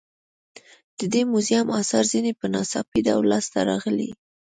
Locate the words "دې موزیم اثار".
1.13-2.03